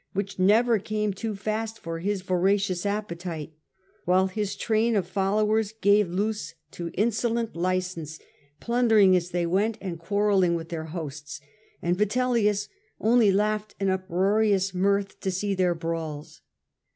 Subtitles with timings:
[0.13, 3.53] which never came too fast for his voracious appetite;
[4.03, 8.17] while his train of followers gave loose to insolent license,
[8.59, 11.39] plundering as they went and quarrelling with their hosts,
[11.83, 12.67] and Vitellius
[12.99, 16.41] only laughed in uproarious mirth to see their brawls.